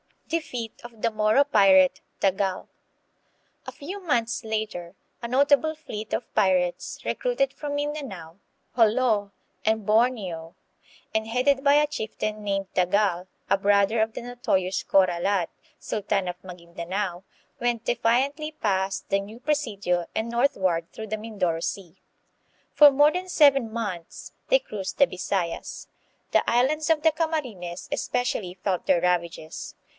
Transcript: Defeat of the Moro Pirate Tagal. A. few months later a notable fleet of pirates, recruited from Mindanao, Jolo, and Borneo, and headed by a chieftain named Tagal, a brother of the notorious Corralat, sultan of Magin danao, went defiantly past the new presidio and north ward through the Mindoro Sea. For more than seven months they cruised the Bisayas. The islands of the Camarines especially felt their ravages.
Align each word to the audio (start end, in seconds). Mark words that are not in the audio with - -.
Defeat 0.29 0.79
of 0.85 1.01
the 1.01 1.11
Moro 1.11 1.43
Pirate 1.43 1.99
Tagal. 2.21 2.67
A. 3.67 3.71
few 3.71 3.99
months 4.01 4.43
later 4.45 4.95
a 5.21 5.27
notable 5.27 5.75
fleet 5.75 6.13
of 6.13 6.33
pirates, 6.33 6.99
recruited 7.03 7.53
from 7.53 7.75
Mindanao, 7.75 8.39
Jolo, 8.77 9.31
and 9.65 9.85
Borneo, 9.85 10.55
and 11.13 11.27
headed 11.27 11.65
by 11.65 11.73
a 11.75 11.85
chieftain 11.85 12.43
named 12.43 12.73
Tagal, 12.73 13.27
a 13.49 13.57
brother 13.57 13.99
of 14.01 14.13
the 14.13 14.21
notorious 14.21 14.83
Corralat, 14.83 15.49
sultan 15.77 16.29
of 16.29 16.41
Magin 16.43 16.73
danao, 16.75 17.23
went 17.59 17.83
defiantly 17.83 18.53
past 18.53 19.09
the 19.09 19.19
new 19.19 19.39
presidio 19.41 20.05
and 20.15 20.29
north 20.29 20.55
ward 20.55 20.91
through 20.93 21.07
the 21.07 21.17
Mindoro 21.17 21.59
Sea. 21.61 22.01
For 22.73 22.89
more 22.89 23.11
than 23.11 23.27
seven 23.29 23.71
months 23.71 24.31
they 24.47 24.59
cruised 24.59 24.97
the 24.97 25.05
Bisayas. 25.07 25.87
The 26.31 26.49
islands 26.49 26.89
of 26.89 27.03
the 27.03 27.11
Camarines 27.11 27.89
especially 27.91 28.55
felt 28.63 28.85
their 28.87 29.01
ravages. 29.01 29.75